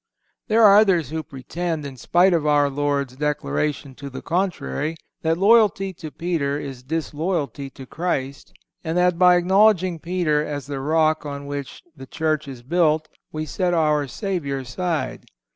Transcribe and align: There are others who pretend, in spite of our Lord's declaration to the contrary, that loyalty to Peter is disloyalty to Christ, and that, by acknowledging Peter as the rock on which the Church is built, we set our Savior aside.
There 0.47 0.63
are 0.63 0.79
others 0.79 1.11
who 1.11 1.21
pretend, 1.21 1.85
in 1.85 1.95
spite 1.95 2.33
of 2.33 2.43
our 2.47 2.71
Lord's 2.71 3.15
declaration 3.17 3.93
to 3.97 4.09
the 4.09 4.23
contrary, 4.23 4.95
that 5.21 5.37
loyalty 5.37 5.93
to 5.93 6.09
Peter 6.09 6.59
is 6.59 6.81
disloyalty 6.81 7.69
to 7.69 7.85
Christ, 7.85 8.51
and 8.83 8.97
that, 8.97 9.19
by 9.19 9.35
acknowledging 9.35 9.99
Peter 9.99 10.43
as 10.43 10.65
the 10.65 10.79
rock 10.79 11.23
on 11.23 11.45
which 11.45 11.83
the 11.95 12.07
Church 12.07 12.47
is 12.47 12.63
built, 12.63 13.09
we 13.31 13.45
set 13.45 13.75
our 13.75 14.07
Savior 14.07 14.57
aside. 14.57 15.25